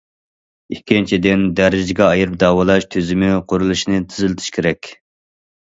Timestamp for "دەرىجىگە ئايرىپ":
1.59-2.39